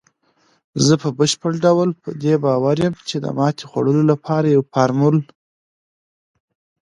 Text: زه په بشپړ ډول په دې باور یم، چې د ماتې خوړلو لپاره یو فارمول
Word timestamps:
زه 0.85 0.93
په 1.01 1.09
بشپړ 1.17 1.53
ډول 1.65 1.89
په 2.01 2.09
دې 2.23 2.35
باور 2.43 2.77
یم، 2.85 2.95
چې 3.09 3.15
د 3.23 3.25
ماتې 3.37 3.63
خوړلو 3.69 4.03
لپاره 4.11 4.47
یو 4.55 4.63
فارمول 4.73 5.17